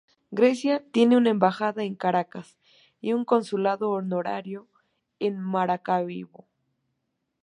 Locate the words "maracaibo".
5.37-6.47